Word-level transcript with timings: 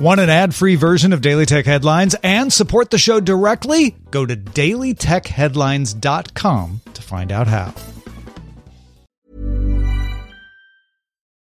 Want 0.00 0.18
an 0.18 0.30
ad 0.30 0.54
free 0.54 0.76
version 0.76 1.12
of 1.12 1.20
Daily 1.20 1.44
Tech 1.44 1.66
Headlines 1.66 2.16
and 2.22 2.50
support 2.50 2.88
the 2.88 2.96
show 2.96 3.20
directly? 3.20 3.94
Go 4.10 4.24
to 4.24 4.34
dailytechheadlines.com 4.34 6.80
to 6.94 7.02
find 7.02 7.30
out 7.30 7.46
how. 7.46 7.74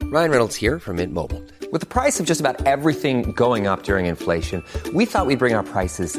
Ryan 0.04 0.30
Reynolds 0.30 0.56
here 0.56 0.78
from 0.78 0.96
Mint 0.96 1.12
Mobile. 1.12 1.44
With 1.70 1.82
the 1.82 1.86
price 1.86 2.18
of 2.18 2.24
just 2.24 2.40
about 2.40 2.64
everything 2.64 3.32
going 3.32 3.66
up 3.66 3.82
during 3.82 4.06
inflation, 4.06 4.64
we 4.94 5.04
thought 5.04 5.26
we'd 5.26 5.38
bring 5.38 5.52
our 5.52 5.62
prices 5.62 6.18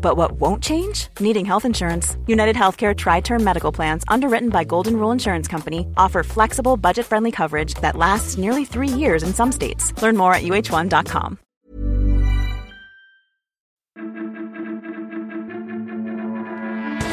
But 0.00 0.16
what 0.16 0.32
won't 0.32 0.62
change? 0.62 1.08
Needing 1.20 1.44
health 1.44 1.64
insurance. 1.64 2.16
United 2.26 2.56
Healthcare 2.56 2.96
Tri 2.96 3.20
Term 3.20 3.44
Medical 3.44 3.72
Plans, 3.72 4.02
underwritten 4.08 4.48
by 4.48 4.64
Golden 4.64 4.96
Rule 4.96 5.12
Insurance 5.12 5.46
Company, 5.46 5.86
offer 5.96 6.22
flexible, 6.22 6.76
budget 6.76 7.06
friendly 7.06 7.30
coverage 7.30 7.74
that 7.74 7.96
lasts 7.96 8.38
nearly 8.38 8.64
three 8.64 8.88
years 8.88 9.22
in 9.22 9.34
some 9.34 9.52
states. 9.52 9.92
Learn 10.02 10.16
more 10.16 10.34
at 10.34 10.42
uh1.com. 10.42 11.38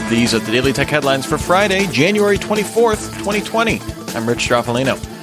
These 0.09 0.33
are 0.33 0.39
the 0.39 0.51
Daily 0.53 0.71
Tech 0.71 0.87
headlines 0.87 1.25
for 1.25 1.37
Friday, 1.37 1.85
January 1.87 2.37
24th, 2.37 3.17
2020. 3.19 3.81
I'm 4.15 4.27
Rich 4.27 4.47
Stroffolino. 4.47 5.16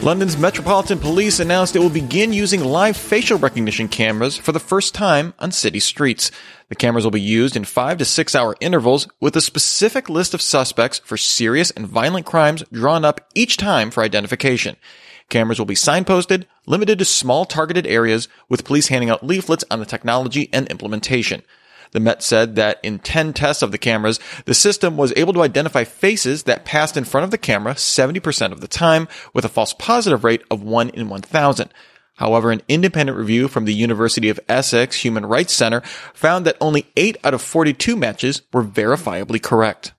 London's 0.00 0.38
Metropolitan 0.38 1.00
Police 1.00 1.40
announced 1.40 1.74
it 1.74 1.80
will 1.80 1.90
begin 1.90 2.32
using 2.32 2.62
live 2.62 2.96
facial 2.96 3.36
recognition 3.36 3.88
cameras 3.88 4.36
for 4.36 4.52
the 4.52 4.60
first 4.60 4.94
time 4.94 5.34
on 5.40 5.50
city 5.50 5.80
streets. 5.80 6.30
The 6.68 6.76
cameras 6.76 7.02
will 7.02 7.10
be 7.10 7.20
used 7.20 7.56
in 7.56 7.64
five 7.64 7.98
to 7.98 8.04
six 8.04 8.36
hour 8.36 8.54
intervals 8.60 9.08
with 9.20 9.34
a 9.34 9.40
specific 9.40 10.08
list 10.08 10.34
of 10.34 10.40
suspects 10.40 11.00
for 11.00 11.16
serious 11.16 11.72
and 11.72 11.84
violent 11.84 12.26
crimes 12.26 12.62
drawn 12.72 13.04
up 13.04 13.28
each 13.34 13.56
time 13.56 13.90
for 13.90 14.04
identification. 14.04 14.76
Cameras 15.30 15.58
will 15.58 15.66
be 15.66 15.74
signposted, 15.74 16.44
limited 16.64 17.00
to 17.00 17.04
small 17.04 17.44
targeted 17.44 17.86
areas, 17.86 18.28
with 18.48 18.64
police 18.64 18.88
handing 18.88 19.10
out 19.10 19.26
leaflets 19.26 19.64
on 19.68 19.80
the 19.80 19.84
technology 19.84 20.48
and 20.52 20.68
implementation. 20.68 21.42
The 21.92 22.00
Met 22.00 22.22
said 22.22 22.56
that 22.56 22.78
in 22.82 22.98
10 22.98 23.32
tests 23.32 23.62
of 23.62 23.72
the 23.72 23.78
cameras, 23.78 24.20
the 24.44 24.54
system 24.54 24.96
was 24.96 25.12
able 25.16 25.32
to 25.34 25.42
identify 25.42 25.84
faces 25.84 26.44
that 26.44 26.64
passed 26.64 26.96
in 26.96 27.04
front 27.04 27.24
of 27.24 27.30
the 27.30 27.38
camera 27.38 27.74
70% 27.74 28.52
of 28.52 28.60
the 28.60 28.68
time 28.68 29.08
with 29.32 29.44
a 29.44 29.48
false 29.48 29.72
positive 29.72 30.24
rate 30.24 30.42
of 30.50 30.62
1 30.62 30.90
in 30.90 31.08
1000. 31.08 31.72
However, 32.16 32.50
an 32.50 32.62
independent 32.68 33.16
review 33.16 33.46
from 33.46 33.64
the 33.64 33.74
University 33.74 34.28
of 34.28 34.40
Essex 34.48 35.04
Human 35.04 35.24
Rights 35.24 35.52
Center 35.52 35.82
found 36.12 36.44
that 36.44 36.56
only 36.60 36.86
8 36.96 37.16
out 37.22 37.34
of 37.34 37.40
42 37.40 37.96
matches 37.96 38.42
were 38.52 38.64
verifiably 38.64 39.40
correct. 39.40 39.92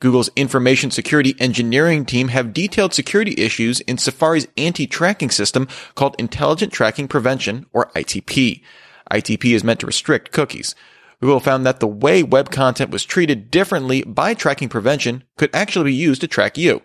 Google's 0.00 0.30
information 0.34 0.90
security 0.90 1.34
engineering 1.38 2.06
team 2.06 2.28
have 2.28 2.54
detailed 2.54 2.94
security 2.94 3.34
issues 3.36 3.80
in 3.80 3.98
Safari's 3.98 4.48
anti-tracking 4.56 5.30
system 5.30 5.68
called 5.94 6.16
Intelligent 6.18 6.72
Tracking 6.72 7.06
Prevention, 7.06 7.66
or 7.74 7.90
ITP. 7.90 8.62
ITP 9.10 9.54
is 9.54 9.64
meant 9.64 9.80
to 9.80 9.86
restrict 9.86 10.32
cookies. 10.32 10.74
Google 11.20 11.40
found 11.40 11.66
that 11.66 11.80
the 11.80 11.86
way 11.86 12.22
web 12.22 12.50
content 12.50 12.90
was 12.90 13.04
treated 13.04 13.50
differently 13.50 14.02
by 14.02 14.32
tracking 14.34 14.68
prevention 14.68 15.24
could 15.36 15.50
actually 15.54 15.90
be 15.90 15.94
used 15.94 16.20
to 16.22 16.28
track 16.28 16.56
you. 16.56 16.82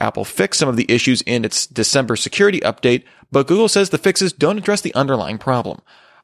Apple 0.00 0.24
fixed 0.24 0.60
some 0.60 0.68
of 0.68 0.76
the 0.76 0.90
issues 0.90 1.22
in 1.22 1.44
its 1.44 1.66
December 1.66 2.16
security 2.16 2.60
update, 2.60 3.04
but 3.30 3.46
Google 3.46 3.68
says 3.68 3.90
the 3.90 3.98
fixes 3.98 4.32
don't 4.32 4.58
address 4.58 4.80
the 4.80 4.94
underlying 4.94 5.38
problem. 5.38 5.80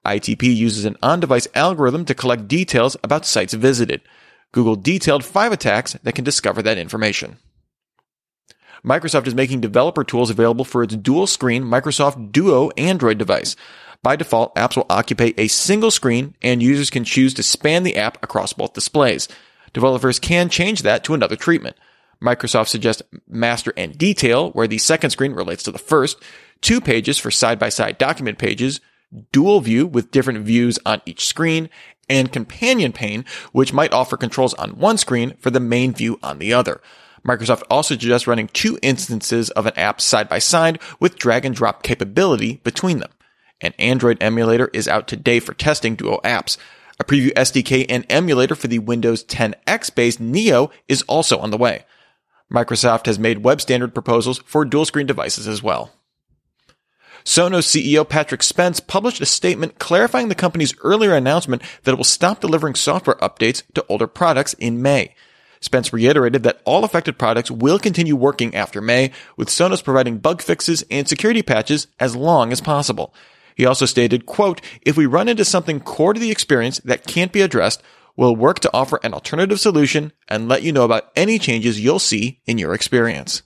ITP 0.06 0.42
uses 0.54 0.84
an 0.84 0.96
on-device 1.02 1.48
algorithm 1.54 2.04
to 2.04 2.14
collect 2.14 2.48
details 2.48 2.96
about 3.02 3.26
sites 3.26 3.54
visited. 3.54 4.00
Google 4.52 4.76
detailed 4.76 5.24
five 5.24 5.52
attacks 5.52 5.94
that 6.02 6.14
can 6.14 6.24
discover 6.24 6.62
that 6.62 6.78
information. 6.78 7.38
Microsoft 8.84 9.26
is 9.26 9.34
making 9.34 9.60
developer 9.60 10.04
tools 10.04 10.30
available 10.30 10.64
for 10.64 10.82
its 10.82 10.96
dual 10.96 11.26
screen 11.26 11.64
Microsoft 11.64 12.32
Duo 12.32 12.70
Android 12.78 13.18
device. 13.18 13.56
By 14.02 14.16
default, 14.16 14.54
apps 14.54 14.76
will 14.76 14.86
occupy 14.88 15.32
a 15.36 15.48
single 15.48 15.90
screen 15.90 16.34
and 16.40 16.62
users 16.62 16.90
can 16.90 17.04
choose 17.04 17.34
to 17.34 17.42
span 17.42 17.82
the 17.82 17.96
app 17.96 18.22
across 18.22 18.52
both 18.52 18.72
displays. 18.72 19.28
Developers 19.72 20.18
can 20.18 20.48
change 20.48 20.82
that 20.82 21.04
to 21.04 21.14
another 21.14 21.36
treatment. 21.36 21.76
Microsoft 22.22 22.68
suggests 22.68 23.02
master 23.28 23.72
and 23.76 23.96
detail, 23.96 24.50
where 24.50 24.66
the 24.66 24.78
second 24.78 25.10
screen 25.10 25.32
relates 25.32 25.62
to 25.64 25.70
the 25.70 25.78
first, 25.78 26.20
two 26.60 26.80
pages 26.80 27.18
for 27.18 27.30
side-by-side 27.30 27.98
document 27.98 28.38
pages, 28.38 28.80
dual 29.30 29.60
view 29.60 29.86
with 29.86 30.10
different 30.10 30.40
views 30.40 30.78
on 30.84 31.00
each 31.06 31.26
screen, 31.26 31.70
and 32.08 32.32
companion 32.32 32.92
pane, 32.92 33.24
which 33.52 33.72
might 33.72 33.92
offer 33.92 34.16
controls 34.16 34.54
on 34.54 34.78
one 34.78 34.98
screen 34.98 35.34
for 35.38 35.50
the 35.50 35.60
main 35.60 35.92
view 35.92 36.18
on 36.22 36.38
the 36.38 36.52
other. 36.52 36.80
Microsoft 37.24 37.62
also 37.70 37.94
suggests 37.94 38.26
running 38.26 38.48
two 38.48 38.78
instances 38.82 39.50
of 39.50 39.66
an 39.66 39.76
app 39.76 40.00
side 40.00 40.28
by 40.28 40.38
side 40.38 40.80
with 40.98 41.18
drag 41.18 41.44
and 41.44 41.54
drop 41.54 41.82
capability 41.82 42.60
between 42.64 42.98
them. 42.98 43.10
An 43.60 43.74
Android 43.78 44.18
emulator 44.22 44.70
is 44.72 44.86
out 44.86 45.08
today 45.08 45.40
for 45.40 45.52
testing 45.52 45.96
Duo 45.96 46.20
apps. 46.22 46.56
A 47.00 47.04
preview 47.04 47.32
SDK 47.32 47.86
and 47.88 48.06
emulator 48.08 48.54
for 48.54 48.68
the 48.68 48.78
Windows 48.78 49.24
10X 49.24 49.94
based 49.94 50.20
Neo 50.20 50.70
is 50.86 51.02
also 51.02 51.38
on 51.38 51.50
the 51.50 51.56
way. 51.58 51.84
Microsoft 52.52 53.06
has 53.06 53.18
made 53.18 53.44
web 53.44 53.60
standard 53.60 53.94
proposals 53.94 54.38
for 54.38 54.64
dual 54.64 54.84
screen 54.84 55.06
devices 55.06 55.46
as 55.46 55.62
well. 55.62 55.92
Sonos 57.24 57.66
CEO 57.66 58.08
Patrick 58.08 58.42
Spence 58.42 58.80
published 58.80 59.20
a 59.20 59.26
statement 59.26 59.78
clarifying 59.78 60.28
the 60.28 60.34
company's 60.34 60.74
earlier 60.82 61.14
announcement 61.14 61.62
that 61.82 61.92
it 61.92 61.96
will 61.96 62.04
stop 62.04 62.40
delivering 62.40 62.74
software 62.74 63.16
updates 63.16 63.62
to 63.74 63.84
older 63.88 64.06
products 64.06 64.54
in 64.54 64.80
May. 64.80 65.14
Spence 65.60 65.92
reiterated 65.92 66.44
that 66.44 66.62
all 66.64 66.84
affected 66.84 67.18
products 67.18 67.50
will 67.50 67.78
continue 67.78 68.14
working 68.14 68.54
after 68.54 68.80
May, 68.80 69.10
with 69.36 69.48
Sonos 69.48 69.82
providing 69.82 70.18
bug 70.18 70.40
fixes 70.40 70.84
and 70.90 71.08
security 71.08 71.42
patches 71.42 71.88
as 71.98 72.14
long 72.14 72.52
as 72.52 72.60
possible. 72.60 73.12
He 73.58 73.66
also 73.66 73.86
stated, 73.86 74.24
quote, 74.24 74.60
if 74.82 74.96
we 74.96 75.04
run 75.04 75.28
into 75.28 75.44
something 75.44 75.80
core 75.80 76.14
to 76.14 76.20
the 76.20 76.30
experience 76.30 76.78
that 76.84 77.08
can't 77.08 77.32
be 77.32 77.40
addressed, 77.40 77.82
we'll 78.16 78.36
work 78.36 78.60
to 78.60 78.70
offer 78.72 79.00
an 79.02 79.12
alternative 79.12 79.58
solution 79.58 80.12
and 80.28 80.48
let 80.48 80.62
you 80.62 80.70
know 80.70 80.84
about 80.84 81.10
any 81.16 81.40
changes 81.40 81.80
you'll 81.80 81.98
see 81.98 82.40
in 82.46 82.56
your 82.56 82.72
experience. 82.72 83.42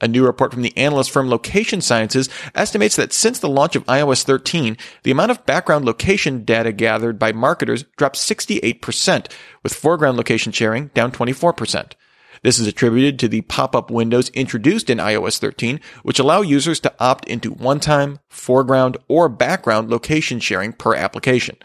A 0.00 0.08
new 0.08 0.26
report 0.26 0.52
from 0.52 0.62
the 0.62 0.76
analyst 0.76 1.12
firm 1.12 1.30
Location 1.30 1.80
Sciences 1.80 2.28
estimates 2.56 2.96
that 2.96 3.12
since 3.12 3.38
the 3.38 3.48
launch 3.48 3.76
of 3.76 3.86
iOS 3.86 4.24
13, 4.24 4.76
the 5.04 5.12
amount 5.12 5.30
of 5.30 5.46
background 5.46 5.84
location 5.84 6.44
data 6.44 6.72
gathered 6.72 7.16
by 7.16 7.30
marketers 7.30 7.84
dropped 7.96 8.16
68%, 8.16 9.30
with 9.62 9.72
foreground 9.72 10.16
location 10.16 10.50
sharing 10.50 10.88
down 10.88 11.12
24%. 11.12 11.92
This 12.42 12.58
is 12.58 12.66
attributed 12.66 13.18
to 13.18 13.28
the 13.28 13.42
pop-up 13.42 13.90
windows 13.90 14.28
introduced 14.30 14.90
in 14.90 14.98
iOS 14.98 15.38
13, 15.38 15.80
which 16.02 16.18
allow 16.18 16.42
users 16.42 16.80
to 16.80 16.94
opt 16.98 17.28
into 17.28 17.52
one-time, 17.52 18.18
foreground, 18.28 18.96
or 19.08 19.28
background 19.28 19.90
location 19.90 20.40
sharing 20.40 20.72
per 20.72 20.94
application. 20.94 21.56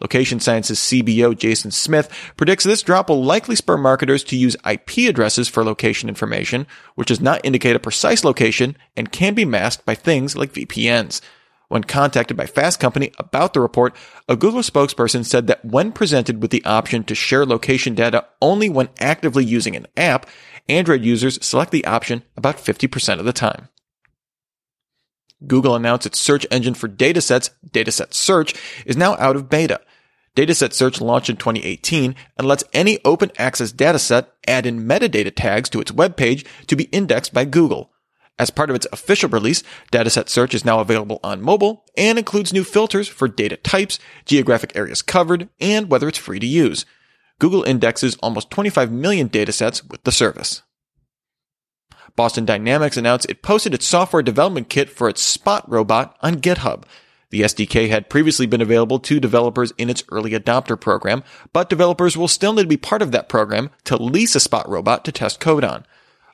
Location 0.00 0.40
Sciences 0.40 0.80
CBO 0.80 1.38
Jason 1.38 1.70
Smith 1.70 2.10
predicts 2.36 2.64
this 2.64 2.82
drop 2.82 3.08
will 3.08 3.22
likely 3.22 3.54
spur 3.54 3.76
marketers 3.76 4.24
to 4.24 4.36
use 4.36 4.56
IP 4.68 5.08
addresses 5.08 5.48
for 5.48 5.62
location 5.62 6.08
information, 6.08 6.66
which 6.96 7.08
does 7.08 7.20
not 7.20 7.40
indicate 7.44 7.76
a 7.76 7.80
precise 7.80 8.24
location 8.24 8.76
and 8.96 9.12
can 9.12 9.32
be 9.32 9.44
masked 9.44 9.86
by 9.86 9.94
things 9.94 10.34
like 10.36 10.52
VPNs. 10.52 11.20
When 11.72 11.84
contacted 11.84 12.36
by 12.36 12.44
Fast 12.44 12.80
Company 12.80 13.12
about 13.18 13.54
the 13.54 13.60
report, 13.60 13.96
a 14.28 14.36
Google 14.36 14.60
spokesperson 14.60 15.24
said 15.24 15.46
that 15.46 15.64
when 15.64 15.90
presented 15.90 16.42
with 16.42 16.50
the 16.50 16.62
option 16.66 17.02
to 17.04 17.14
share 17.14 17.46
location 17.46 17.94
data 17.94 18.26
only 18.42 18.68
when 18.68 18.90
actively 19.00 19.42
using 19.42 19.74
an 19.74 19.86
app, 19.96 20.26
Android 20.68 21.02
users 21.02 21.42
select 21.42 21.70
the 21.70 21.86
option 21.86 22.24
about 22.36 22.58
50% 22.58 23.18
of 23.18 23.24
the 23.24 23.32
time. 23.32 23.70
Google 25.46 25.74
announced 25.74 26.04
its 26.04 26.20
search 26.20 26.46
engine 26.50 26.74
for 26.74 26.90
datasets, 26.90 27.48
Dataset 27.66 28.12
Search, 28.12 28.54
is 28.84 28.98
now 28.98 29.16
out 29.16 29.34
of 29.34 29.48
beta. 29.48 29.80
Dataset 30.36 30.74
Search 30.74 31.00
launched 31.00 31.30
in 31.30 31.38
2018 31.38 32.14
and 32.36 32.46
lets 32.46 32.64
any 32.74 32.98
open 33.02 33.32
access 33.38 33.72
dataset 33.72 34.26
add 34.46 34.66
in 34.66 34.86
metadata 34.86 35.34
tags 35.34 35.70
to 35.70 35.80
its 35.80 35.90
webpage 35.90 36.46
to 36.66 36.76
be 36.76 36.84
indexed 36.92 37.32
by 37.32 37.46
Google. 37.46 37.91
As 38.38 38.50
part 38.50 38.70
of 38.70 38.76
its 38.76 38.86
official 38.92 39.28
release, 39.28 39.62
Dataset 39.92 40.28
Search 40.28 40.54
is 40.54 40.64
now 40.64 40.80
available 40.80 41.20
on 41.22 41.42
mobile 41.42 41.84
and 41.96 42.18
includes 42.18 42.52
new 42.52 42.64
filters 42.64 43.06
for 43.06 43.28
data 43.28 43.56
types, 43.56 43.98
geographic 44.24 44.74
areas 44.74 45.02
covered, 45.02 45.48
and 45.60 45.90
whether 45.90 46.08
it's 46.08 46.18
free 46.18 46.40
to 46.40 46.46
use. 46.46 46.84
Google 47.38 47.62
indexes 47.64 48.16
almost 48.16 48.50
25 48.50 48.90
million 48.90 49.28
datasets 49.28 49.88
with 49.88 50.02
the 50.04 50.12
service. 50.12 50.62
Boston 52.14 52.44
Dynamics 52.44 52.96
announced 52.96 53.26
it 53.28 53.42
posted 53.42 53.74
its 53.74 53.86
software 53.86 54.22
development 54.22 54.68
kit 54.68 54.90
for 54.90 55.08
its 55.08 55.22
Spot 55.22 55.64
robot 55.70 56.16
on 56.20 56.36
GitHub. 56.36 56.84
The 57.30 57.40
SDK 57.40 57.88
had 57.88 58.10
previously 58.10 58.46
been 58.46 58.60
available 58.60 58.98
to 59.00 59.18
developers 59.18 59.72
in 59.78 59.88
its 59.88 60.04
early 60.10 60.32
adopter 60.32 60.78
program, 60.78 61.24
but 61.54 61.70
developers 61.70 62.16
will 62.16 62.28
still 62.28 62.52
need 62.52 62.62
to 62.62 62.68
be 62.68 62.76
part 62.76 63.00
of 63.00 63.10
that 63.12 63.30
program 63.30 63.70
to 63.84 63.96
lease 63.96 64.34
a 64.34 64.40
Spot 64.40 64.68
robot 64.68 65.04
to 65.06 65.12
test 65.12 65.40
code 65.40 65.64
on. 65.64 65.86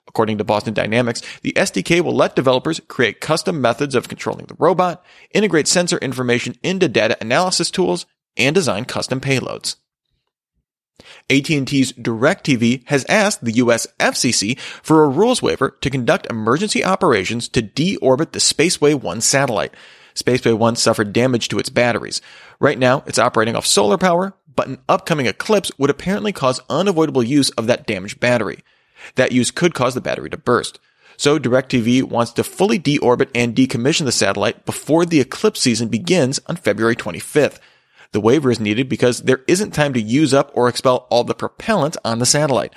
According 0.08 0.38
to 0.38 0.44
Boston 0.44 0.74
Dynamics, 0.74 1.22
the 1.42 1.52
SDK 1.52 2.00
will 2.00 2.14
let 2.14 2.34
developers 2.34 2.80
create 2.88 3.20
custom 3.20 3.60
methods 3.60 3.94
of 3.94 4.08
controlling 4.08 4.46
the 4.46 4.56
robot, 4.58 5.04
integrate 5.32 5.68
sensor 5.68 5.98
information 5.98 6.56
into 6.62 6.88
data 6.88 7.16
analysis 7.20 7.70
tools, 7.70 8.06
and 8.36 8.54
design 8.54 8.84
custom 8.84 9.20
payloads. 9.20 9.76
AT&T's 11.30 11.92
DirecTV 11.92 12.88
has 12.88 13.04
asked 13.08 13.44
the 13.44 13.52
US 13.52 13.86
FCC 14.00 14.58
for 14.58 15.04
a 15.04 15.08
rules 15.08 15.42
waiver 15.42 15.76
to 15.82 15.90
conduct 15.90 16.26
emergency 16.30 16.84
operations 16.84 17.48
to 17.48 17.62
deorbit 17.62 18.32
the 18.32 18.38
Spaceway 18.38 19.00
1 19.00 19.20
satellite. 19.20 19.74
Spaceway 20.14 20.56
1 20.56 20.76
suffered 20.76 21.12
damage 21.12 21.48
to 21.48 21.58
its 21.58 21.68
batteries. 21.68 22.20
Right 22.58 22.78
now, 22.78 23.04
it's 23.06 23.18
operating 23.18 23.54
off 23.54 23.66
solar 23.66 23.98
power, 23.98 24.34
but 24.56 24.68
an 24.68 24.78
upcoming 24.88 25.26
eclipse 25.26 25.70
would 25.78 25.90
apparently 25.90 26.32
cause 26.32 26.60
unavoidable 26.68 27.22
use 27.22 27.50
of 27.50 27.66
that 27.66 27.86
damaged 27.86 28.18
battery. 28.18 28.60
That 29.14 29.32
use 29.32 29.50
could 29.50 29.74
cause 29.74 29.94
the 29.94 30.00
battery 30.00 30.30
to 30.30 30.36
burst. 30.36 30.78
So 31.16 31.38
DirecTV 31.38 32.04
wants 32.04 32.32
to 32.32 32.44
fully 32.44 32.78
deorbit 32.78 33.30
and 33.34 33.54
decommission 33.54 34.04
the 34.04 34.12
satellite 34.12 34.64
before 34.64 35.04
the 35.04 35.20
eclipse 35.20 35.60
season 35.60 35.88
begins 35.88 36.38
on 36.46 36.56
February 36.56 36.94
25th. 36.94 37.58
The 38.12 38.20
waiver 38.20 38.50
is 38.50 38.60
needed 38.60 38.88
because 38.88 39.22
there 39.22 39.42
isn't 39.48 39.72
time 39.72 39.92
to 39.94 40.00
use 40.00 40.32
up 40.32 40.50
or 40.54 40.68
expel 40.68 41.08
all 41.10 41.24
the 41.24 41.34
propellant 41.34 41.96
on 42.04 42.20
the 42.20 42.26
satellite. 42.26 42.72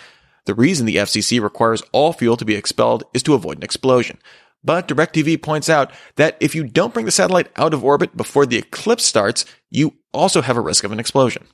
The 0.45 0.55
reason 0.55 0.87
the 0.87 0.95
FCC 0.95 1.41
requires 1.41 1.83
all 1.91 2.13
fuel 2.13 2.35
to 2.37 2.45
be 2.45 2.55
expelled 2.55 3.03
is 3.13 3.21
to 3.23 3.35
avoid 3.35 3.57
an 3.57 3.63
explosion. 3.63 4.17
But 4.63 4.87
DirecTV 4.87 5.41
points 5.41 5.69
out 5.69 5.91
that 6.15 6.37
if 6.39 6.55
you 6.55 6.63
don't 6.63 6.93
bring 6.93 7.05
the 7.05 7.11
satellite 7.11 7.49
out 7.55 7.73
of 7.73 7.83
orbit 7.83 8.17
before 8.17 8.45
the 8.45 8.57
eclipse 8.57 9.05
starts, 9.05 9.45
you 9.69 9.93
also 10.13 10.41
have 10.41 10.57
a 10.57 10.61
risk 10.61 10.83
of 10.83 10.91
an 10.91 10.99
explosion. 10.99 11.47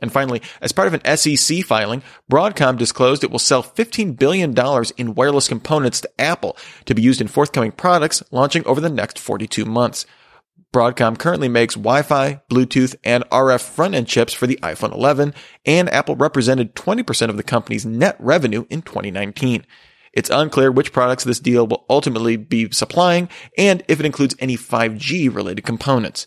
And 0.00 0.12
finally, 0.12 0.42
as 0.60 0.72
part 0.72 0.88
of 0.88 0.94
an 0.94 1.16
SEC 1.16 1.62
filing, 1.64 2.02
Broadcom 2.30 2.76
disclosed 2.76 3.24
it 3.24 3.30
will 3.30 3.38
sell 3.38 3.62
$15 3.62 4.18
billion 4.18 4.54
in 4.96 5.14
wireless 5.14 5.48
components 5.48 6.00
to 6.00 6.20
Apple 6.20 6.56
to 6.84 6.94
be 6.94 7.02
used 7.02 7.20
in 7.20 7.28
forthcoming 7.28 7.72
products 7.72 8.22
launching 8.30 8.66
over 8.66 8.80
the 8.80 8.90
next 8.90 9.18
42 9.18 9.64
months. 9.64 10.04
Broadcom 10.74 11.16
currently 11.16 11.48
makes 11.48 11.76
Wi-Fi, 11.76 12.40
Bluetooth, 12.50 12.96
and 13.04 13.22
RF 13.30 13.60
front-end 13.60 14.08
chips 14.08 14.34
for 14.34 14.48
the 14.48 14.58
iPhone 14.60 14.92
11, 14.92 15.32
and 15.64 15.88
Apple 15.88 16.16
represented 16.16 16.74
20% 16.74 17.28
of 17.28 17.36
the 17.36 17.44
company's 17.44 17.86
net 17.86 18.16
revenue 18.18 18.66
in 18.70 18.82
2019. 18.82 19.64
It's 20.12 20.30
unclear 20.30 20.72
which 20.72 20.92
products 20.92 21.22
this 21.22 21.38
deal 21.38 21.66
will 21.66 21.84
ultimately 21.88 22.36
be 22.36 22.70
supplying 22.72 23.28
and 23.56 23.84
if 23.86 24.00
it 24.00 24.06
includes 24.06 24.34
any 24.40 24.56
5G 24.56 25.32
related 25.32 25.64
components. 25.64 26.26